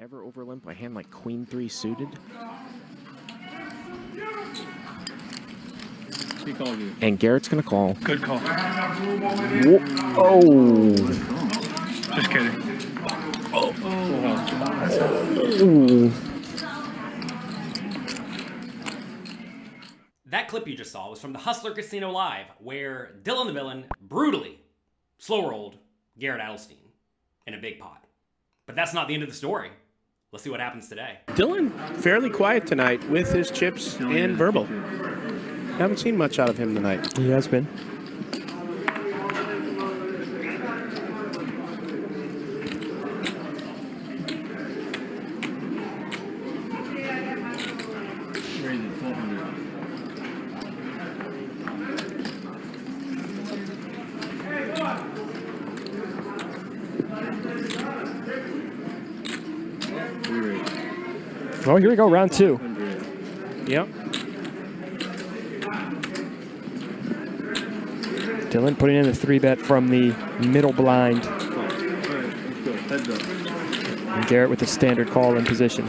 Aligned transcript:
ever 0.00 0.24
overlimp 0.24 0.66
a 0.66 0.72
hand 0.72 0.94
like 0.94 1.10
Queen 1.10 1.44
Three 1.44 1.68
suited? 1.68 2.08
He 6.44 6.54
called 6.54 6.78
you. 6.78 6.94
And 7.02 7.18
Garrett's 7.18 7.48
gonna 7.48 7.62
call. 7.62 7.92
Good 8.02 8.22
call. 8.22 8.38
Whoa. 8.38 9.78
Oh. 10.16 10.94
Just 12.14 12.30
kidding. 12.30 12.50
Oh. 13.52 13.72
That 20.26 20.48
clip 20.48 20.66
you 20.66 20.76
just 20.76 20.92
saw 20.92 21.10
was 21.10 21.20
from 21.20 21.34
the 21.34 21.40
Hustler 21.40 21.72
Casino 21.72 22.10
Live, 22.10 22.46
where 22.58 23.16
Dylan 23.22 23.46
the 23.48 23.52
Villain 23.52 23.84
brutally 24.00 24.60
slow 25.18 25.50
rolled 25.50 25.76
Garrett 26.18 26.40
Adelstein 26.40 26.88
in 27.46 27.52
a 27.52 27.58
big 27.58 27.78
pot. 27.78 28.06
But 28.64 28.76
that's 28.76 28.94
not 28.94 29.08
the 29.08 29.14
end 29.14 29.24
of 29.24 29.28
the 29.28 29.34
story. 29.34 29.70
Let's 30.32 30.44
see 30.44 30.50
what 30.50 30.60
happens 30.60 30.88
today. 30.88 31.18
Dylan, 31.30 31.72
fairly 31.96 32.30
quiet 32.30 32.64
tonight 32.64 33.02
with 33.10 33.32
his 33.32 33.50
chips 33.50 33.96
and 33.98 34.36
verbal. 34.36 34.64
Haven't 35.76 35.96
seen 35.98 36.16
much 36.16 36.38
out 36.38 36.48
of 36.48 36.56
him 36.56 36.72
tonight. 36.72 37.18
He 37.18 37.30
has 37.30 37.48
been. 37.48 37.66
Well, 61.66 61.76
here 61.76 61.90
we 61.90 61.96
go, 61.96 62.08
round 62.08 62.32
two. 62.32 62.58
Yep. 63.66 63.86
Dylan 68.50 68.78
putting 68.78 68.96
in 68.96 69.04
the 69.04 69.14
three 69.14 69.38
bet 69.38 69.58
from 69.58 69.88
the 69.88 70.12
middle 70.46 70.72
blind. 70.72 71.24
All 71.26 71.36
right, 71.36 71.46
let's 71.46 72.64
go. 72.64 72.72
Heads 72.72 73.08
up. 73.10 74.16
And 74.16 74.26
Garrett 74.26 74.48
with 74.48 74.58
the 74.58 74.66
standard 74.66 75.10
call 75.10 75.36
in 75.36 75.44
position. 75.44 75.88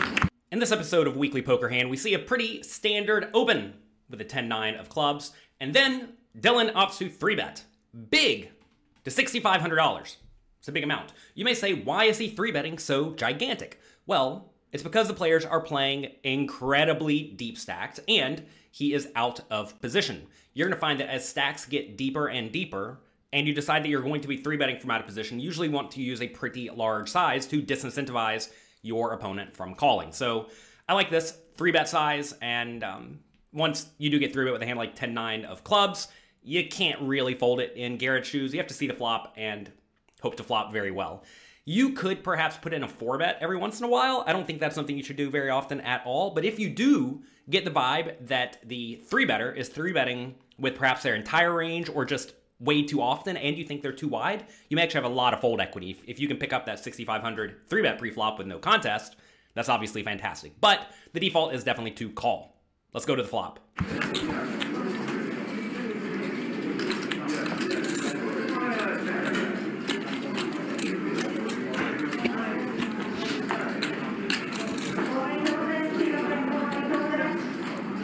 In 0.52 0.60
this 0.60 0.74
episode 0.74 1.08
of 1.08 1.16
Weekly 1.16 1.42
Poker 1.42 1.70
Hand, 1.70 1.90
we 1.90 1.96
see 1.96 2.14
a 2.14 2.20
pretty 2.20 2.62
standard 2.64 3.30
open 3.34 3.74
with 4.10 4.20
a 4.20 4.26
10 4.26 4.50
9 4.50 4.76
of 4.76 4.90
clubs, 4.90 5.32
and 5.62 5.74
then 5.74 6.10
Dylan 6.38 6.74
opts 6.74 6.98
to 6.98 7.10
3 7.10 7.36
bet. 7.36 7.64
Big 8.10 8.52
to 9.06 9.10
$6,500. 9.10 10.18
It's 10.60 10.68
a 10.68 10.72
big 10.72 10.84
amount. 10.84 11.14
You 11.34 11.46
may 11.46 11.54
say, 11.54 11.74
why 11.74 12.04
is 12.04 12.18
he 12.18 12.28
3 12.28 12.52
betting 12.52 12.78
so 12.78 13.16
gigantic? 13.16 13.80
Well, 14.06 14.51
it's 14.72 14.84
because 14.84 15.08
the 15.08 15.14
players 15.14 15.46
are 15.46 15.62
playing 15.62 16.12
incredibly 16.24 17.24
deep 17.24 17.58
stacked 17.58 18.00
and 18.08 18.44
he 18.72 18.94
is 18.94 19.10
out 19.16 19.42
of 19.50 19.80
position. 19.82 20.28
You're 20.54 20.68
going 20.68 20.76
to 20.76 20.80
find 20.80 21.00
that 21.00 21.10
as 21.10 21.28
stacks 21.28 21.66
get 21.66 21.98
deeper 21.98 22.28
and 22.28 22.52
deeper, 22.52 23.00
and 23.34 23.48
you 23.48 23.54
decide 23.54 23.84
that 23.84 23.90
you're 23.90 24.02
going 24.02 24.22
to 24.22 24.28
be 24.28 24.38
3 24.38 24.58
betting 24.58 24.80
from 24.80 24.92
out 24.92 25.00
of 25.00 25.08
position, 25.08 25.40
you 25.40 25.46
usually 25.46 25.70
want 25.70 25.92
to 25.92 26.02
use 26.02 26.22
a 26.22 26.28
pretty 26.28 26.70
large 26.70 27.10
size 27.10 27.46
to 27.48 27.62
disincentivize 27.62 28.50
your 28.82 29.14
opponent 29.14 29.56
from 29.56 29.76
calling. 29.76 30.12
So 30.12 30.48
I 30.88 30.94
like 30.94 31.10
this 31.10 31.38
3 31.56 31.72
bet 31.72 31.88
size, 31.88 32.34
and 32.42 32.84
um, 32.84 33.20
once 33.54 33.88
you 33.98 34.10
do 34.10 34.20
get 34.20 34.34
3 34.34 34.46
bet 34.46 34.54
with 34.54 34.62
a 34.62 34.66
hand 34.66 34.80
like 34.80 34.96
10 34.96 35.14
9 35.14 35.46
of 35.46 35.64
clubs, 35.64 36.08
you 36.44 36.68
can't 36.68 37.02
really 37.02 37.36
fold 37.36 37.60
it 37.60 37.74
in 37.76 37.98
Garrett's 37.98 38.28
shoes. 38.28 38.54
You 38.54 38.60
have 38.60 38.68
to 38.68 38.74
see 38.74 38.88
the 38.88 38.94
flop 38.94 39.34
and 39.38 39.72
hope 40.22 40.36
to 40.38 40.44
flop 40.44 40.74
very 40.74 40.92
well. 40.92 41.24
You 41.66 41.94
could 41.94 42.24
perhaps 42.24 42.58
put 42.58 42.74
in 42.74 42.84
a 42.84 42.88
four 42.88 43.18
bet 43.18 43.38
every 43.40 43.58
once 43.58 43.80
in 43.80 43.86
a 43.86 43.90
while. 43.90 44.24
I 44.26 44.34
don't 44.34 44.48
think 44.48 44.60
that's 44.60 44.74
something 44.74 44.98
you 44.98 45.04
should 45.04 45.16
do 45.16 45.30
very 45.30 45.50
often 45.50 45.80
at 45.82 46.02
all. 46.06 46.32
But 46.32 46.44
if 46.44 46.58
you 46.58 46.70
do 46.70 47.22
get 47.50 47.66
the 47.66 47.72
vibe 47.72 48.28
that 48.28 48.58
the 48.66 48.96
three 49.08 49.26
better 49.26 49.52
is 49.54 49.70
three 49.70 49.94
betting 49.94 50.36
with 50.58 50.76
perhaps 50.76 51.04
their 51.04 51.16
entire 51.16 51.54
range 51.54 51.90
or 51.90 52.04
just 52.04 52.34
way 52.60 52.84
too 52.84 53.02
often 53.02 53.38
and 53.38 53.58
you 53.58 53.64
think 53.66 53.82
they're 53.82 53.92
too 53.92 54.08
wide, 54.08 54.46
you 54.70 54.76
may 54.76 54.84
actually 54.84 55.02
have 55.04 55.12
a 55.12 55.16
lot 55.16 55.34
of 55.34 55.42
fold 55.42 55.60
equity. 55.62 56.00
If- 56.08 56.20
you 56.20 56.28
can 56.28 56.38
pick 56.38 56.54
up 56.54 56.66
that 56.66 56.80
6,500 56.80 57.68
three 57.68 57.82
bet 57.82 58.00
pre-flop 58.00 58.38
with 58.38 58.48
no 58.48 58.58
contest, 58.58 59.16
that's 59.54 59.70
obviously 59.70 60.02
fantastic. 60.04 60.54
But 60.62 60.88
the 61.14 61.20
default 61.20 61.54
is 61.54 61.64
definitely 61.64 61.92
to 61.92 62.10
call. 62.10 62.62
Let's 62.94 63.06
go 63.06 63.16
to 63.16 63.22
the 63.22 63.30
flop. 63.30 63.60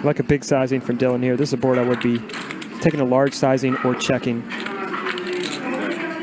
Like 0.08 0.20
a 0.20 0.24
big 0.24 0.44
sizing 0.44 0.80
from 0.80 0.98
Dylan 0.98 1.22
here. 1.22 1.36
This 1.36 1.50
is 1.50 1.54
a 1.54 1.58
board 1.58 1.78
I 1.78 1.84
would 1.84 2.00
be 2.00 2.18
taking 2.80 3.02
a 3.02 3.06
large 3.06 3.34
sizing 3.34 3.76
or 3.84 3.94
checking. 3.94 4.42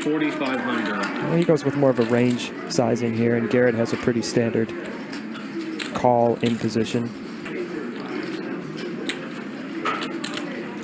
4500. 0.01 1.23
Well, 1.23 1.35
he 1.35 1.43
goes 1.43 1.63
with 1.63 1.75
more 1.75 1.91
of 1.91 1.99
a 1.99 2.05
range 2.05 2.51
sizing 2.69 3.13
here, 3.13 3.35
and 3.35 3.47
Garrett 3.49 3.75
has 3.75 3.93
a 3.93 3.97
pretty 3.97 4.23
standard 4.23 4.73
call 5.93 6.35
in 6.37 6.57
position. 6.57 7.11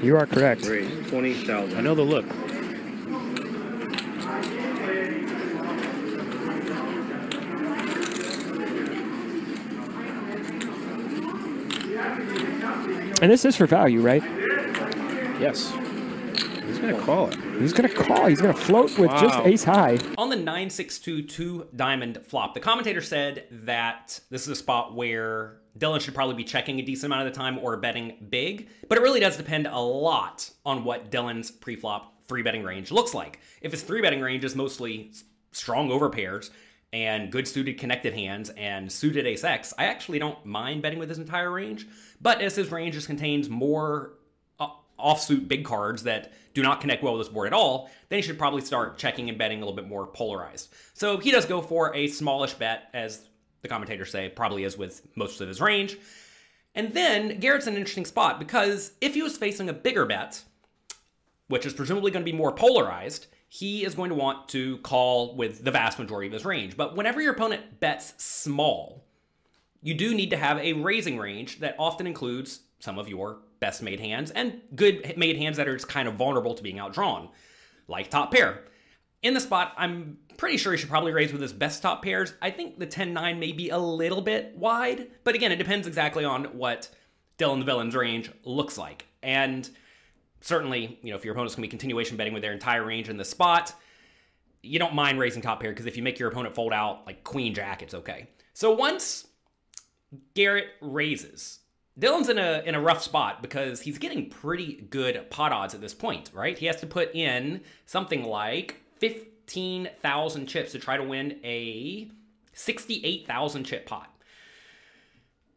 You 0.03 0.17
are 0.17 0.27
correct. 0.27 0.65
Raise 0.65 1.09
20,000. 1.09 1.77
I 1.77 1.81
know 1.81 1.95
the 1.95 2.03
look. 2.03 2.25
And 13.21 13.31
this 13.31 13.45
is 13.45 13.55
for 13.55 13.65
value, 13.67 14.01
right? 14.01 14.23
Yes. 15.39 15.71
He's 16.65 16.79
going 16.79 16.95
to 16.95 17.01
call 17.01 17.27
it. 17.27 17.35
He's 17.59 17.73
going 17.73 17.87
to 17.89 17.95
call. 17.95 18.25
He's 18.25 18.41
going 18.41 18.53
to 18.53 18.59
float 18.59 18.97
with 18.97 19.11
just 19.11 19.37
ace 19.41 19.63
high. 19.63 19.99
On 20.17 20.29
the 20.29 20.35
9622 20.35 21.67
diamond 21.75 22.19
flop, 22.25 22.53
the 22.53 22.59
commentator 22.59 23.01
said 23.01 23.45
that 23.51 24.19
this 24.29 24.43
is 24.43 24.47
a 24.49 24.55
spot 24.55 24.95
where 24.95 25.57
Dylan 25.77 26.01
should 26.01 26.15
probably 26.15 26.35
be 26.35 26.43
checking 26.43 26.79
a 26.79 26.81
decent 26.81 27.05
amount 27.11 27.27
of 27.27 27.33
the 27.33 27.37
time 27.39 27.59
or 27.59 27.77
betting 27.77 28.17
big, 28.29 28.69
but 28.89 28.97
it 28.97 29.01
really 29.01 29.19
does 29.19 29.37
depend 29.37 29.67
a 29.67 29.79
lot 29.79 30.49
on 30.65 30.83
what 30.83 31.11
Dylan's 31.11 31.51
pre-flop 31.51 32.13
three 32.27 32.41
betting 32.41 32.63
range 32.63 32.91
looks 32.91 33.13
like. 33.13 33.39
If 33.61 33.71
his 33.71 33.83
three 33.83 34.01
betting 34.01 34.21
range 34.21 34.43
is 34.43 34.55
mostly 34.55 35.09
s- 35.11 35.23
strong 35.51 35.89
overpairs 35.89 36.49
and 36.93 37.31
good 37.31 37.47
suited 37.47 37.77
connected 37.77 38.13
hands 38.13 38.49
and 38.51 38.91
suited 38.91 39.25
ace 39.25 39.43
X, 39.43 39.73
I 39.77 39.85
actually 39.85 40.19
don't 40.19 40.45
mind 40.45 40.81
betting 40.81 40.99
with 40.99 41.09
his 41.09 41.17
entire 41.17 41.51
range. 41.51 41.87
But 42.19 42.41
as 42.41 42.55
his 42.55 42.71
range 42.71 42.95
just 42.95 43.07
contains 43.07 43.49
more 43.49 44.13
uh, 44.59 44.69
offsuit 44.99 45.47
big 45.47 45.63
cards 45.63 46.03
that 46.03 46.33
do 46.53 46.61
not 46.61 46.81
connect 46.81 47.01
well 47.01 47.17
with 47.17 47.27
this 47.27 47.33
board 47.33 47.47
at 47.47 47.53
all, 47.53 47.89
then 48.09 48.17
he 48.17 48.23
should 48.23 48.37
probably 48.37 48.61
start 48.61 48.97
checking 48.97 49.29
and 49.29 49.37
betting 49.37 49.59
a 49.59 49.61
little 49.61 49.75
bit 49.75 49.87
more 49.87 50.05
polarized. 50.05 50.73
So 50.93 51.17
he 51.17 51.31
does 51.31 51.45
go 51.45 51.61
for 51.61 51.95
a 51.95 52.07
smallish 52.07 52.55
bet, 52.55 52.89
as 52.93 53.23
the 53.61 53.67
commentators 53.67 54.11
say, 54.11 54.29
probably 54.29 54.63
is 54.65 54.77
with 54.77 55.01
most 55.15 55.39
of 55.39 55.47
his 55.47 55.61
range. 55.61 55.97
And 56.75 56.93
then 56.93 57.39
Garrett's 57.39 57.67
an 57.67 57.75
interesting 57.75 58.05
spot 58.05 58.39
because 58.39 58.93
if 59.01 59.13
he 59.13 59.21
was 59.21 59.37
facing 59.37 59.69
a 59.69 59.73
bigger 59.73 60.05
bet, 60.05 60.43
which 61.47 61.65
is 61.65 61.73
presumably 61.73 62.11
going 62.11 62.25
to 62.25 62.31
be 62.31 62.37
more 62.37 62.53
polarized, 62.53 63.27
he 63.53 63.83
is 63.83 63.95
going 63.95 64.07
to 64.07 64.15
want 64.15 64.47
to 64.47 64.77
call 64.77 65.35
with 65.35 65.61
the 65.61 65.71
vast 65.71 65.99
majority 65.99 66.25
of 66.25 66.31
his 66.31 66.45
range. 66.45 66.77
But 66.77 66.95
whenever 66.95 67.19
your 67.19 67.33
opponent 67.33 67.81
bets 67.81 68.13
small, 68.15 69.03
you 69.81 69.93
do 69.93 70.15
need 70.15 70.29
to 70.29 70.37
have 70.37 70.57
a 70.59 70.71
raising 70.71 71.17
range 71.17 71.59
that 71.59 71.75
often 71.77 72.07
includes 72.07 72.61
some 72.79 72.97
of 72.97 73.09
your 73.09 73.39
best 73.59 73.81
made 73.81 73.99
hands 73.99 74.31
and 74.31 74.61
good 74.73 75.17
made 75.17 75.35
hands 75.35 75.57
that 75.57 75.67
are 75.67 75.75
just 75.75 75.89
kind 75.89 76.07
of 76.07 76.13
vulnerable 76.13 76.53
to 76.53 76.63
being 76.63 76.79
outdrawn, 76.79 77.27
like 77.89 78.09
top 78.09 78.31
pair. 78.31 78.63
In 79.21 79.33
the 79.33 79.41
spot, 79.41 79.73
I'm 79.75 80.19
pretty 80.37 80.55
sure 80.55 80.71
he 80.71 80.77
should 80.77 80.89
probably 80.89 81.11
raise 81.11 81.33
with 81.33 81.41
his 81.41 81.51
best 81.51 81.81
top 81.81 82.01
pairs. 82.01 82.33
I 82.41 82.51
think 82.51 82.79
the 82.79 82.85
10 82.85 83.11
9 83.11 83.37
may 83.37 83.51
be 83.51 83.67
a 83.67 83.77
little 83.77 84.21
bit 84.21 84.55
wide, 84.55 85.09
but 85.25 85.35
again, 85.35 85.51
it 85.51 85.57
depends 85.57 85.87
exactly 85.87 86.23
on 86.23 86.45
what 86.57 86.87
Dylan 87.37 87.59
the 87.59 87.65
Villain's 87.65 87.95
range 87.95 88.31
looks 88.45 88.77
like. 88.77 89.07
And 89.21 89.69
certainly, 90.41 90.99
you 91.01 91.11
know, 91.11 91.15
if 91.15 91.23
your 91.23 91.33
opponent's 91.33 91.55
gonna 91.55 91.65
be 91.65 91.69
continuation 91.69 92.17
betting 92.17 92.33
with 92.33 92.41
their 92.41 92.53
entire 92.53 92.83
range 92.85 93.09
in 93.09 93.17
the 93.17 93.25
spot, 93.25 93.73
you 94.61 94.77
don't 94.77 94.93
mind 94.93 95.19
raising 95.19 95.41
top 95.41 95.61
pair 95.61 95.71
because 95.71 95.85
if 95.85 95.97
you 95.97 96.03
make 96.03 96.19
your 96.19 96.29
opponent 96.29 96.53
fold 96.53 96.73
out 96.73 97.05
like 97.07 97.23
queen 97.23 97.53
jack, 97.53 97.81
it's 97.81 97.93
okay. 97.93 98.27
So 98.53 98.71
once 98.73 99.27
Garrett 100.33 100.67
raises. 100.81 101.59
Dylan's 101.99 102.29
in 102.29 102.37
a 102.37 102.63
in 102.65 102.75
a 102.75 102.81
rough 102.81 103.03
spot 103.03 103.41
because 103.41 103.81
he's 103.81 103.97
getting 103.97 104.29
pretty 104.29 104.87
good 104.89 105.29
pot 105.29 105.51
odds 105.51 105.73
at 105.73 105.81
this 105.81 105.93
point, 105.93 106.31
right? 106.33 106.57
He 106.57 106.65
has 106.65 106.77
to 106.77 106.87
put 106.87 107.13
in 107.13 107.61
something 107.85 108.23
like 108.23 108.81
15,000 108.99 110.47
chips 110.47 110.71
to 110.71 110.79
try 110.79 110.97
to 110.97 111.03
win 111.03 111.39
a 111.43 112.09
68,000 112.53 113.63
chip 113.65 113.85
pot. 113.85 114.09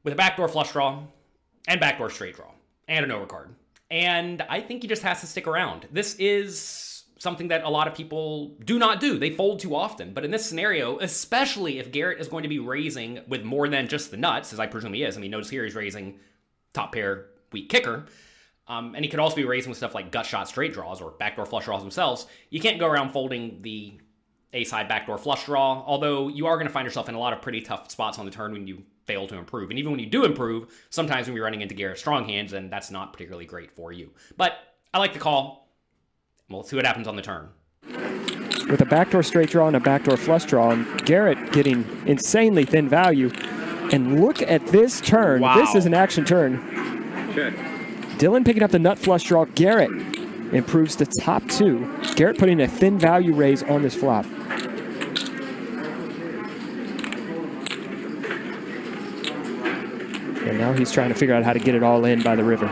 With 0.02 0.12
a 0.12 0.16
backdoor 0.16 0.48
flush 0.48 0.72
draw 0.72 1.04
and 1.66 1.80
backdoor 1.80 2.10
straight 2.10 2.36
draw 2.36 2.50
and 2.88 3.04
an 3.04 3.10
overcard. 3.10 3.48
And 3.90 4.42
I 4.48 4.60
think 4.60 4.82
he 4.82 4.88
just 4.88 5.02
has 5.02 5.20
to 5.20 5.26
stick 5.26 5.46
around. 5.46 5.86
This 5.92 6.14
is 6.16 7.04
something 7.18 7.48
that 7.48 7.64
a 7.64 7.68
lot 7.68 7.88
of 7.88 7.94
people 7.94 8.56
do 8.64 8.78
not 8.78 9.00
do. 9.00 9.18
They 9.18 9.30
fold 9.30 9.60
too 9.60 9.74
often. 9.74 10.12
But 10.12 10.24
in 10.24 10.30
this 10.30 10.46
scenario, 10.46 10.98
especially 10.98 11.78
if 11.78 11.92
Garrett 11.92 12.20
is 12.20 12.28
going 12.28 12.42
to 12.42 12.48
be 12.48 12.58
raising 12.58 13.20
with 13.28 13.44
more 13.44 13.68
than 13.68 13.88
just 13.88 14.10
the 14.10 14.16
nuts, 14.16 14.52
as 14.52 14.60
I 14.60 14.66
presume 14.66 14.92
he 14.94 15.02
is. 15.02 15.16
I 15.16 15.20
mean, 15.20 15.30
notice 15.30 15.50
here 15.50 15.64
he's 15.64 15.74
raising 15.74 16.18
top 16.72 16.92
pair 16.92 17.26
weak 17.52 17.68
kicker. 17.68 18.06
Um, 18.66 18.94
and 18.94 19.04
he 19.04 19.10
could 19.10 19.20
also 19.20 19.36
be 19.36 19.44
raising 19.44 19.70
with 19.70 19.76
stuff 19.76 19.94
like 19.94 20.10
gut 20.10 20.26
shot 20.26 20.48
straight 20.48 20.72
draws 20.72 21.00
or 21.00 21.12
backdoor 21.12 21.46
flush 21.46 21.66
draws 21.66 21.82
themselves. 21.82 22.26
You 22.50 22.60
can't 22.60 22.80
go 22.80 22.86
around 22.86 23.10
folding 23.10 23.60
the 23.62 24.00
A 24.54 24.64
side 24.64 24.88
backdoor 24.88 25.18
flush 25.18 25.44
draw, 25.44 25.84
although 25.86 26.28
you 26.28 26.46
are 26.46 26.56
going 26.56 26.66
to 26.66 26.72
find 26.72 26.86
yourself 26.86 27.08
in 27.08 27.14
a 27.14 27.18
lot 27.18 27.32
of 27.32 27.42
pretty 27.42 27.60
tough 27.60 27.90
spots 27.90 28.18
on 28.18 28.24
the 28.24 28.30
turn 28.30 28.52
when 28.52 28.66
you 28.66 28.82
fail 29.06 29.26
to 29.28 29.36
improve. 29.36 29.70
And 29.70 29.78
even 29.78 29.90
when 29.92 30.00
you 30.00 30.06
do 30.06 30.24
improve, 30.24 30.72
sometimes 30.90 31.26
when 31.26 31.36
you're 31.36 31.44
running 31.44 31.60
into 31.62 31.74
Garrett's 31.74 32.00
strong 32.00 32.26
hands, 32.28 32.52
then 32.52 32.70
that's 32.70 32.90
not 32.90 33.12
particularly 33.12 33.46
great 33.46 33.70
for 33.70 33.92
you. 33.92 34.10
But 34.36 34.54
I 34.92 34.98
like 34.98 35.12
the 35.12 35.18
call. 35.18 35.68
We'll 36.48 36.62
see 36.62 36.76
what 36.76 36.86
happens 36.86 37.08
on 37.08 37.16
the 37.16 37.22
turn. 37.22 37.48
With 38.70 38.80
a 38.80 38.86
backdoor 38.86 39.22
straight 39.22 39.50
draw 39.50 39.66
and 39.66 39.76
a 39.76 39.80
backdoor 39.80 40.16
flush 40.16 40.44
draw, 40.44 40.70
and 40.70 41.04
Garrett 41.04 41.52
getting 41.52 41.84
insanely 42.06 42.64
thin 42.64 42.88
value. 42.88 43.30
And 43.92 44.20
look 44.20 44.40
at 44.40 44.66
this 44.68 45.00
turn. 45.00 45.42
Wow. 45.42 45.56
This 45.56 45.74
is 45.74 45.84
an 45.84 45.94
action 45.94 46.24
turn. 46.24 46.58
Check. 47.34 47.54
Dylan 48.18 48.44
picking 48.44 48.62
up 48.62 48.70
the 48.70 48.78
nut 48.78 48.98
flush 48.98 49.24
draw. 49.24 49.44
Garrett 49.44 49.90
improves 50.54 50.96
to 50.96 51.06
top 51.06 51.46
two. 51.48 51.92
Garrett 52.14 52.38
putting 52.38 52.60
a 52.60 52.68
thin 52.68 52.98
value 52.98 53.34
raise 53.34 53.62
on 53.64 53.82
this 53.82 53.94
flop. 53.94 54.24
And 60.44 60.58
now 60.58 60.72
he's 60.72 60.92
trying 60.92 61.08
to 61.08 61.14
figure 61.14 61.34
out 61.34 61.42
how 61.42 61.52
to 61.52 61.58
get 61.58 61.74
it 61.74 61.82
all 61.82 62.04
in 62.04 62.22
by 62.22 62.36
the 62.36 62.44
river. 62.44 62.70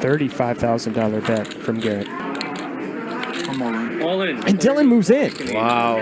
$35,000 0.00 1.26
bet 1.26 1.52
from 1.52 1.78
Garrett. 1.80 2.08
All 4.02 4.22
in. 4.22 4.36
And 4.46 4.58
Dylan 4.58 4.88
moves 4.88 5.10
in. 5.10 5.32
Wow. 5.54 5.98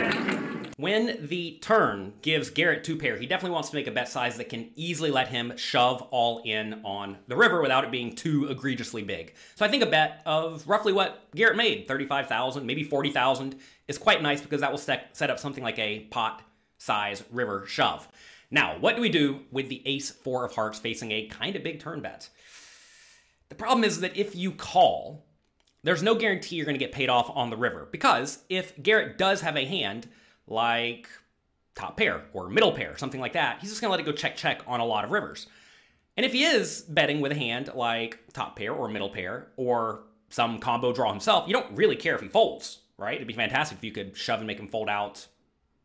When 0.78 1.26
the 1.28 1.58
turn 1.62 2.12
gives 2.20 2.50
Garrett 2.50 2.84
two 2.84 2.96
pair, 2.96 3.17
he 3.17 3.26
definitely 3.26 3.55
wants 3.55 3.70
to 3.70 3.76
make 3.76 3.87
a 3.87 3.90
bet 3.90 4.11
size 4.11 4.37
that 4.37 4.50
can 4.50 4.70
easily 4.76 5.11
let 5.11 5.28
him 5.28 5.56
shove 5.56 6.02
all 6.11 6.43
in 6.44 6.82
on 6.84 7.17
the 7.28 7.37
river 7.37 7.62
without 7.62 7.84
it 7.84 7.90
being 7.90 8.14
too 8.14 8.49
egregiously 8.49 9.02
big. 9.02 9.32
So 9.55 9.64
I 9.64 9.69
think 9.69 9.82
a 9.82 9.87
bet 9.87 10.20
of 10.26 10.69
roughly 10.69 10.93
what 10.93 11.28
Garrett 11.34 11.56
made, 11.56 11.88
35,000, 11.88 12.67
maybe 12.67 12.84
40,000, 12.84 13.58
is 13.88 13.96
quite 13.96 14.20
nice 14.20 14.43
because 14.43 14.61
that 14.61 14.70
will 14.70 14.76
set 14.76 15.11
up 15.19 15.38
something 15.38 15.64
like 15.64 15.78
a 15.78 16.00
pot 16.11 16.43
size 16.76 17.25
river 17.32 17.64
shove. 17.67 18.06
Now, 18.50 18.76
what 18.79 18.96
do 18.96 19.02
we 19.02 19.08
do 19.08 19.40
with 19.50 19.70
the 19.70 19.82
ace 19.87 20.11
four 20.11 20.44
of 20.44 20.55
hearts 20.55 20.79
facing 20.79 21.11
a 21.11 21.26
kind 21.29 21.56
of 21.56 21.64
big 21.64 21.81
turn 21.81 22.02
bet? 22.02 22.29
The 23.49 23.55
problem 23.55 23.82
is 23.82 24.00
that 24.00 24.14
if 24.14 24.37
you 24.37 24.52
call, 24.52 25.25
there's 25.84 26.02
no 26.02 26.17
guarantee 26.17 26.56
you're 26.56 26.67
going 26.67 26.79
to 26.79 26.84
get 26.84 26.93
paid 26.93 27.08
off 27.08 27.31
on 27.34 27.49
the 27.49 27.56
river 27.56 27.88
because 27.90 28.44
if 28.50 28.81
Garrett 28.82 29.17
does 29.17 29.40
have 29.40 29.56
a 29.56 29.64
hand 29.64 30.06
like 30.46 31.08
top 31.75 31.96
pair 31.96 32.22
or 32.32 32.48
middle 32.48 32.72
pair, 32.72 32.96
something 32.96 33.20
like 33.20 33.34
that, 33.34 33.58
he's 33.60 33.70
just 33.70 33.81
going 33.81 33.90
to 33.90 33.93
let 33.93 34.00
it 34.00 34.10
go 34.10 34.12
check 34.12 34.37
check 34.37 34.62
on 34.66 34.81
a 34.81 34.84
lot 34.84 35.04
of 35.04 35.10
rivers. 35.10 35.46
And 36.16 36.25
if 36.25 36.32
he 36.32 36.44
is 36.44 36.81
betting 36.82 37.20
with 37.20 37.32
a 37.32 37.37
hand 37.37 37.70
like 37.75 38.19
top 38.32 38.56
pair 38.56 38.72
or 38.72 38.88
middle 38.88 39.10
pair 39.10 39.48
or 39.56 40.04
some 40.31 40.58
combo 40.58 40.93
draw 40.93 41.10
himself, 41.10 41.46
you 41.46 41.52
don't 41.52 41.76
really 41.76 41.96
care 41.96 42.14
if 42.14 42.22
he 42.22 42.28
folds, 42.28 42.78
right? 42.96 43.16
It'd 43.16 43.28
be 43.28 43.34
fantastic 43.34 43.78
if 43.78 43.84
you 43.84 43.93
could 43.93 44.16
shove 44.16 44.40
and 44.40 44.46
make 44.46 44.58
him 44.58 44.69
fold 44.69 44.88
out 44.88 45.26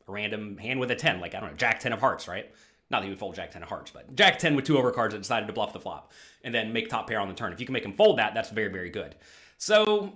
a 0.08 0.12
random 0.12 0.58
hand 0.58 0.80
with 0.80 0.90
a 0.92 0.96
10, 0.96 1.20
like, 1.20 1.36
I 1.36 1.40
don't 1.40 1.52
know, 1.52 1.58
Jack 1.58 1.80
10 1.80 1.94
of 1.94 2.00
hearts, 2.00 2.28
right? 2.28 2.50
Not 2.90 3.00
that 3.00 3.06
he 3.06 3.10
would 3.10 3.20
fold 3.20 3.36
Jack 3.36 3.52
10 3.52 3.64
of 3.64 3.70
hearts, 3.70 3.92
but 3.92 4.16
Jack 4.16 4.40
10 4.40 4.56
with 4.56 4.66
two 4.66 4.76
overcards 4.76 5.12
that 5.12 5.20
decided 5.20 5.48
to 5.48 5.54
bluff 5.54 5.74
the 5.74 5.80
flop 5.80 6.12
and 6.44 6.54
then 6.54 6.74
make 6.74 6.90
top 6.90 7.08
pair 7.08 7.20
on 7.20 7.28
the 7.28 7.34
turn. 7.34 7.54
If 7.54 7.60
you 7.60 7.66
can 7.66 7.74
make 7.74 7.86
him 7.86 7.94
fold 7.94 8.18
that, 8.20 8.34
that's 8.34 8.50
very, 8.50 8.72
very 8.72 8.90
good. 8.90 9.16
So 9.58 10.14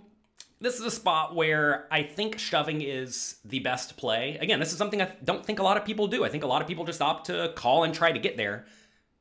this 0.61 0.79
is 0.79 0.85
a 0.85 0.91
spot 0.91 1.35
where 1.35 1.87
I 1.91 2.03
think 2.03 2.39
shoving 2.39 2.81
is 2.81 3.35
the 3.43 3.59
best 3.59 3.97
play. 3.97 4.37
Again, 4.39 4.59
this 4.59 4.71
is 4.71 4.77
something 4.77 5.01
I 5.01 5.11
don't 5.23 5.45
think 5.45 5.59
a 5.59 5.63
lot 5.63 5.77
of 5.77 5.85
people 5.85 6.07
do. 6.07 6.23
I 6.23 6.29
think 6.29 6.43
a 6.43 6.47
lot 6.47 6.61
of 6.61 6.67
people 6.67 6.85
just 6.85 7.01
opt 7.01 7.27
to 7.27 7.51
call 7.55 7.83
and 7.83 7.93
try 7.93 8.11
to 8.11 8.19
get 8.19 8.37
there. 8.37 8.65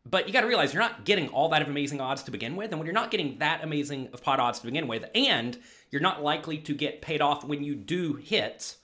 But 0.08 0.26
you 0.26 0.32
got 0.32 0.42
to 0.42 0.46
realize 0.46 0.74
you're 0.74 0.82
not 0.82 1.04
getting 1.04 1.28
all 1.28 1.48
that 1.48 1.62
of 1.62 1.68
amazing 1.68 2.00
odds 2.00 2.22
to 2.24 2.30
begin 2.30 2.56
with. 2.56 2.70
And 2.70 2.78
when 2.78 2.86
you're 2.86 2.94
not 2.94 3.10
getting 3.10 3.38
that 3.38 3.64
amazing 3.64 4.10
of 4.12 4.22
pot 4.22 4.38
odds 4.38 4.60
to 4.60 4.66
begin 4.66 4.86
with, 4.86 5.04
and 5.14 5.58
you're 5.90 6.02
not 6.02 6.22
likely 6.22 6.58
to 6.58 6.74
get 6.74 7.00
paid 7.00 7.22
off 7.22 7.42
when 7.42 7.64
you 7.64 7.74
do 7.74 8.14
hit, 8.14 8.76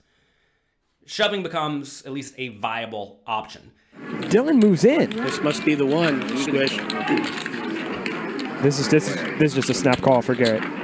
shoving 1.05 1.43
becomes 1.43 2.01
at 2.03 2.11
least 2.11 2.33
a 2.37 2.49
viable 2.49 3.19
option. 3.27 3.71
Dylan 3.95 4.61
moves 4.61 4.83
in. 4.83 5.11
This 5.11 5.41
must 5.41 5.63
be 5.63 5.75
the 5.75 5.85
one. 5.85 6.21
Squish. 6.39 6.75
This 8.63 8.79
is 8.79 8.89
this, 8.89 9.07
this 9.37 9.41
is 9.51 9.53
just 9.53 9.69
a 9.69 9.73
snap 9.73 10.01
call 10.01 10.21
for 10.21 10.33
Garrett. 10.33 10.80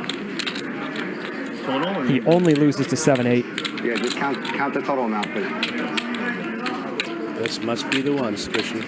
Total? 1.68 2.02
He 2.04 2.22
only 2.22 2.56
loses 2.56 2.88
to 2.88 2.96
7-8. 2.96 3.84
Yeah, 3.84 3.96
just 3.96 4.16
count 4.18 4.44
count 4.56 4.74
the 4.74 4.81
total 4.81 5.04
amount, 5.06 5.28
please. 5.34 5.48
This 7.38 7.62
must 7.62 7.90
be 7.92 8.02
the 8.02 8.14
one, 8.14 8.36
Squishy. 8.36 8.81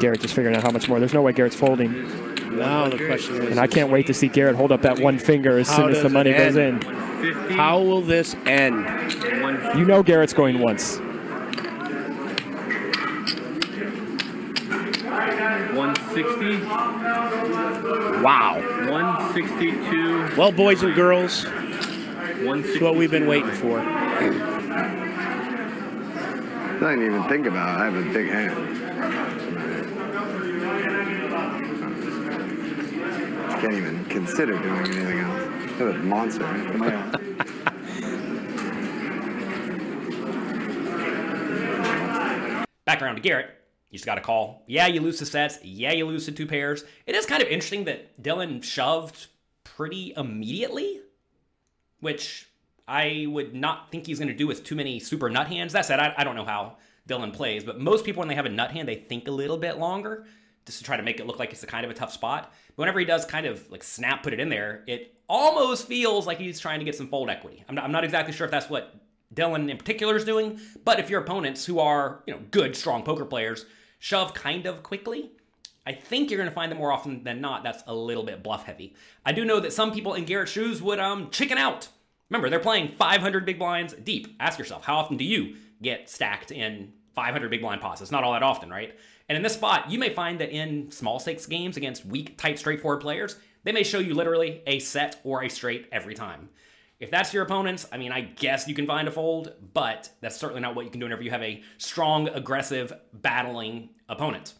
Garrett 0.00 0.20
just 0.20 0.34
figuring 0.34 0.56
out 0.56 0.62
how 0.64 0.70
much 0.70 0.88
more. 0.88 0.98
There's 0.98 1.14
no 1.14 1.22
way 1.22 1.32
Garrett's 1.32 1.54
folding. 1.56 1.92
Now 2.58 2.88
the 2.88 2.98
question 3.06 3.36
is, 3.36 3.50
And 3.52 3.60
I 3.60 3.66
can't 3.68 3.90
wait 3.90 4.06
to 4.08 4.14
see 4.14 4.26
Garrett 4.28 4.56
hold 4.56 4.72
up 4.72 4.82
that 4.82 4.98
one 4.98 5.18
finger 5.18 5.56
as 5.58 5.68
soon 5.68 5.90
as 5.90 6.02
the 6.02 6.08
money 6.08 6.32
goes 6.32 6.56
in. 6.56 6.84
end? 6.84 6.84
50, 7.20 7.54
how 7.54 7.80
will 7.80 8.00
this 8.02 8.34
end? 8.46 8.84
You 9.78 9.84
know 9.84 10.02
Garrett's 10.02 10.32
going 10.34 10.58
once. 10.60 10.98
160, 15.74 16.58
Wow. 18.22 18.60
162, 19.34 20.36
Well, 20.38 20.52
boys 20.52 20.84
and 20.84 20.94
girls, 20.94 21.44
162. 21.44 22.72
it's 22.72 22.80
what 22.80 22.94
we've 22.94 23.10
been 23.10 23.26
waiting 23.26 23.50
for. 23.50 23.82
Nothing 26.80 27.00
to 27.00 27.06
even 27.06 27.24
think 27.24 27.46
about. 27.46 27.80
it. 27.80 27.82
I 27.82 27.84
have 27.86 27.96
a 27.96 28.12
big 28.12 28.28
hand. 28.30 28.54
Can't 33.60 33.74
even 33.74 34.04
consider 34.04 34.52
doing 34.56 34.86
anything 34.86 35.18
else. 35.18 35.78
You're 35.80 35.90
a 35.90 35.98
monster. 35.98 36.44
Back 42.86 43.02
around 43.02 43.16
to 43.16 43.20
Garrett. 43.20 43.63
You 43.94 43.98
just 43.98 44.06
got 44.06 44.16
to 44.16 44.20
call. 44.20 44.64
Yeah, 44.66 44.88
you 44.88 45.00
lose 45.00 45.20
the 45.20 45.26
sets. 45.26 45.60
Yeah, 45.62 45.92
you 45.92 46.04
lose 46.04 46.26
the 46.26 46.32
two 46.32 46.48
pairs. 46.48 46.84
It 47.06 47.14
is 47.14 47.26
kind 47.26 47.40
of 47.40 47.46
interesting 47.46 47.84
that 47.84 48.20
Dylan 48.20 48.60
shoved 48.60 49.28
pretty 49.62 50.12
immediately, 50.16 50.98
which 52.00 52.48
I 52.88 53.26
would 53.28 53.54
not 53.54 53.92
think 53.92 54.08
he's 54.08 54.18
going 54.18 54.26
to 54.26 54.34
do 54.34 54.48
with 54.48 54.64
too 54.64 54.74
many 54.74 54.98
super 54.98 55.30
nut 55.30 55.46
hands. 55.46 55.74
That 55.74 55.86
said, 55.86 56.00
I, 56.00 56.12
I 56.18 56.24
don't 56.24 56.34
know 56.34 56.44
how 56.44 56.78
Dylan 57.08 57.32
plays, 57.32 57.62
but 57.62 57.78
most 57.78 58.04
people, 58.04 58.18
when 58.18 58.26
they 58.26 58.34
have 58.34 58.46
a 58.46 58.48
nut 58.48 58.72
hand, 58.72 58.88
they 58.88 58.96
think 58.96 59.28
a 59.28 59.30
little 59.30 59.58
bit 59.58 59.78
longer 59.78 60.26
just 60.66 60.78
to 60.78 60.84
try 60.84 60.96
to 60.96 61.02
make 61.04 61.20
it 61.20 61.28
look 61.28 61.38
like 61.38 61.52
it's 61.52 61.62
a 61.62 61.68
kind 61.68 61.84
of 61.84 61.90
a 61.92 61.94
tough 61.94 62.12
spot. 62.12 62.52
But 62.70 62.82
whenever 62.82 62.98
he 62.98 63.04
does 63.04 63.24
kind 63.24 63.46
of 63.46 63.70
like 63.70 63.84
snap, 63.84 64.24
put 64.24 64.32
it 64.32 64.40
in 64.40 64.48
there, 64.48 64.82
it 64.88 65.14
almost 65.28 65.86
feels 65.86 66.26
like 66.26 66.38
he's 66.38 66.58
trying 66.58 66.80
to 66.80 66.84
get 66.84 66.96
some 66.96 67.06
fold 67.06 67.30
equity. 67.30 67.62
I'm 67.68 67.76
not, 67.76 67.84
I'm 67.84 67.92
not 67.92 68.02
exactly 68.02 68.34
sure 68.34 68.44
if 68.44 68.50
that's 68.50 68.68
what 68.68 68.92
Dylan 69.32 69.70
in 69.70 69.76
particular 69.76 70.16
is 70.16 70.24
doing, 70.24 70.58
but 70.84 70.98
if 70.98 71.10
your 71.10 71.20
opponents 71.20 71.64
who 71.64 71.78
are, 71.78 72.24
you 72.26 72.34
know, 72.34 72.40
good, 72.50 72.74
strong 72.74 73.04
poker 73.04 73.24
players 73.24 73.66
shove 74.04 74.34
kind 74.34 74.66
of 74.66 74.82
quickly, 74.82 75.30
I 75.86 75.92
think 75.92 76.30
you're 76.30 76.36
going 76.36 76.50
to 76.50 76.54
find 76.54 76.70
that 76.70 76.76
more 76.76 76.92
often 76.92 77.24
than 77.24 77.40
not 77.40 77.62
that's 77.62 77.82
a 77.86 77.94
little 77.94 78.22
bit 78.22 78.42
bluff 78.42 78.66
heavy. 78.66 78.94
I 79.24 79.32
do 79.32 79.46
know 79.46 79.60
that 79.60 79.72
some 79.72 79.92
people 79.92 80.12
in 80.12 80.26
Garrett's 80.26 80.52
shoes 80.52 80.82
would 80.82 80.98
um 80.98 81.30
chicken 81.30 81.56
out. 81.56 81.88
Remember, 82.28 82.50
they're 82.50 82.60
playing 82.60 82.88
500 82.88 83.46
big 83.46 83.58
blinds 83.58 83.94
deep. 83.94 84.36
Ask 84.38 84.58
yourself, 84.58 84.84
how 84.84 84.96
often 84.96 85.16
do 85.16 85.24
you 85.24 85.56
get 85.80 86.10
stacked 86.10 86.50
in 86.50 86.92
500 87.14 87.48
big 87.50 87.62
blind 87.62 87.80
pots? 87.80 88.02
It's 88.02 88.10
not 88.10 88.24
all 88.24 88.34
that 88.34 88.42
often, 88.42 88.68
right? 88.68 88.94
And 89.30 89.36
in 89.36 89.42
this 89.42 89.54
spot, 89.54 89.90
you 89.90 89.98
may 89.98 90.10
find 90.10 90.38
that 90.38 90.50
in 90.50 90.90
small 90.90 91.18
stakes 91.18 91.46
games 91.46 91.78
against 91.78 92.04
weak, 92.04 92.36
tight, 92.36 92.58
straightforward 92.58 93.00
players, 93.00 93.36
they 93.62 93.72
may 93.72 93.84
show 93.84 94.00
you 94.00 94.12
literally 94.12 94.62
a 94.66 94.80
set 94.80 95.18
or 95.24 95.42
a 95.42 95.48
straight 95.48 95.88
every 95.90 96.14
time. 96.14 96.50
If 97.00 97.10
that's 97.10 97.34
your 97.34 97.42
opponents, 97.42 97.86
I 97.92 97.98
mean, 97.98 98.12
I 98.12 98.20
guess 98.20 98.68
you 98.68 98.74
can 98.74 98.86
find 98.86 99.08
a 99.08 99.10
fold, 99.10 99.52
but 99.72 100.10
that's 100.20 100.36
certainly 100.36 100.62
not 100.62 100.74
what 100.74 100.84
you 100.84 100.90
can 100.90 101.00
do 101.00 101.06
whenever 101.06 101.22
you 101.22 101.30
have 101.30 101.42
a 101.42 101.62
strong, 101.76 102.28
aggressive, 102.28 102.92
battling 103.12 103.90
opponent. 104.08 104.54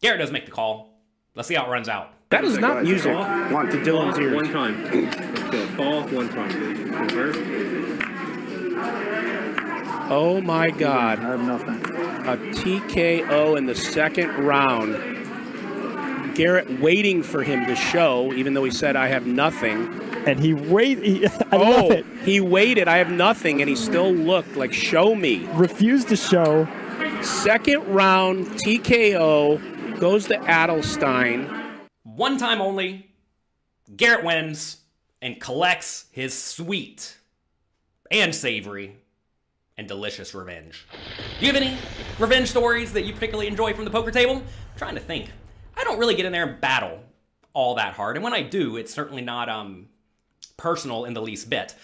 Garrett 0.00 0.20
does 0.20 0.30
make 0.30 0.44
the 0.44 0.52
call. 0.52 1.00
Let's 1.34 1.48
see 1.48 1.54
how 1.54 1.66
it 1.66 1.70
runs 1.70 1.88
out. 1.88 2.12
That 2.28 2.44
is 2.44 2.58
not 2.58 2.82
music 2.82 3.14
One. 3.14 3.68
to 3.70 3.76
Dylan's 3.78 4.18
ears. 4.18 4.34
One 4.34 4.52
time. 4.52 4.84
Let's 5.50 6.12
one 6.12 6.28
time. 6.28 6.92
Reverse. 7.06 7.36
Oh 10.10 10.40
my 10.42 10.70
God. 10.70 11.18
I 11.20 11.22
have 11.22 11.40
nothing. 11.40 11.82
A 12.26 12.36
TKO 12.36 13.56
in 13.56 13.66
the 13.66 13.74
second 13.74 14.30
round. 14.44 15.13
Garrett 16.34 16.80
waiting 16.80 17.22
for 17.22 17.42
him 17.42 17.66
to 17.66 17.76
show, 17.76 18.32
even 18.32 18.54
though 18.54 18.64
he 18.64 18.70
said, 18.70 18.96
I 18.96 19.08
have 19.08 19.26
nothing. 19.26 20.00
and 20.26 20.40
he 20.40 20.54
wait. 20.54 21.24
I 21.52 21.56
oh, 21.56 21.58
love 21.58 21.90
it. 21.92 22.06
he 22.24 22.40
waited. 22.40 22.88
I 22.88 22.98
have 22.98 23.10
nothing, 23.10 23.60
and 23.60 23.68
he 23.68 23.76
still 23.76 24.12
looked 24.12 24.56
like, 24.56 24.72
show 24.72 25.14
me. 25.14 25.46
Refused 25.52 26.08
to 26.08 26.16
show. 26.16 26.66
Second 27.22 27.86
round 27.86 28.46
TKO 28.48 29.98
goes 30.00 30.26
to 30.26 30.36
Adelstein. 30.38 31.48
One 32.02 32.36
time 32.36 32.60
only, 32.60 33.10
Garrett 33.96 34.24
wins 34.24 34.78
and 35.22 35.40
collects 35.40 36.06
his 36.10 36.34
sweet 36.34 37.16
and 38.10 38.34
savory 38.34 38.96
and 39.76 39.88
delicious 39.88 40.34
revenge. 40.34 40.86
Do 41.40 41.46
you 41.46 41.52
have 41.52 41.60
any 41.60 41.76
revenge 42.18 42.48
stories 42.48 42.92
that 42.92 43.04
you 43.04 43.12
particularly 43.12 43.48
enjoy 43.48 43.74
from 43.74 43.84
the 43.84 43.90
poker 43.90 44.10
table? 44.10 44.36
I'm 44.36 44.44
trying 44.78 44.94
to 44.94 45.00
think. 45.00 45.30
I 45.76 45.84
don't 45.84 45.98
really 45.98 46.14
get 46.14 46.26
in 46.26 46.32
there 46.32 46.46
and 46.46 46.60
battle 46.60 47.00
all 47.52 47.76
that 47.76 47.94
hard, 47.94 48.16
and 48.16 48.24
when 48.24 48.34
I 48.34 48.42
do, 48.42 48.76
it's 48.76 48.92
certainly 48.92 49.22
not 49.22 49.48
um 49.48 49.88
personal 50.56 51.04
in 51.04 51.14
the 51.14 51.22
least 51.22 51.50
bit. 51.50 51.74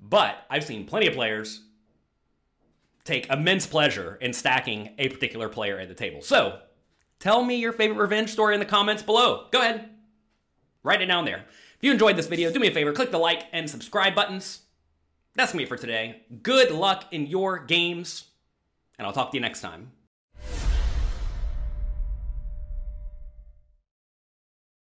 But 0.00 0.44
I've 0.50 0.64
seen 0.64 0.86
plenty 0.86 1.06
of 1.06 1.14
players 1.14 1.62
take 3.04 3.30
immense 3.30 3.66
pleasure 3.66 4.18
in 4.20 4.32
stacking 4.32 4.90
a 4.98 5.08
particular 5.08 5.48
player 5.48 5.78
at 5.78 5.88
the 5.88 5.94
table. 5.94 6.20
So, 6.20 6.60
tell 7.18 7.44
me 7.44 7.56
your 7.56 7.72
favorite 7.72 8.02
revenge 8.02 8.30
story 8.30 8.54
in 8.54 8.60
the 8.60 8.66
comments 8.66 9.02
below. 9.02 9.46
Go 9.52 9.60
ahead. 9.60 9.90
Write 10.82 11.02
it 11.02 11.06
down 11.06 11.24
there. 11.24 11.44
If 11.76 11.82
you 11.82 11.92
enjoyed 11.92 12.16
this 12.16 12.26
video, 12.26 12.52
do 12.52 12.58
me 12.58 12.68
a 12.68 12.72
favor, 12.72 12.92
click 12.92 13.10
the 13.10 13.18
like 13.18 13.44
and 13.52 13.70
subscribe 13.70 14.14
buttons. 14.14 14.62
That's 15.34 15.54
me 15.54 15.66
for 15.66 15.76
today. 15.76 16.22
Good 16.42 16.70
luck 16.70 17.04
in 17.12 17.26
your 17.26 17.58
games, 17.58 18.24
and 18.98 19.06
I'll 19.06 19.12
talk 19.12 19.30
to 19.30 19.36
you 19.36 19.40
next 19.40 19.60
time. 19.60 19.92